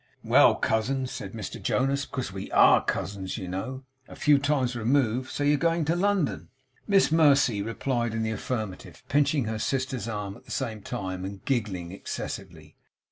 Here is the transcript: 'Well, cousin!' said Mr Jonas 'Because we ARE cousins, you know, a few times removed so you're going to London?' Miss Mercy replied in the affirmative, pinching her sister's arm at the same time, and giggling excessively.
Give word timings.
'Well, 0.23 0.55
cousin!' 0.55 1.05
said 1.05 1.33
Mr 1.33 1.61
Jonas 1.61 2.07
'Because 2.07 2.33
we 2.33 2.49
ARE 2.49 2.81
cousins, 2.83 3.37
you 3.37 3.47
know, 3.47 3.83
a 4.07 4.15
few 4.15 4.39
times 4.39 4.75
removed 4.75 5.29
so 5.29 5.43
you're 5.43 5.57
going 5.59 5.85
to 5.85 5.95
London?' 5.95 6.49
Miss 6.87 7.11
Mercy 7.11 7.61
replied 7.61 8.15
in 8.15 8.23
the 8.23 8.31
affirmative, 8.31 9.03
pinching 9.09 9.43
her 9.45 9.59
sister's 9.59 10.07
arm 10.07 10.35
at 10.35 10.45
the 10.45 10.49
same 10.49 10.81
time, 10.81 11.23
and 11.23 11.45
giggling 11.45 11.91
excessively. 11.91 12.75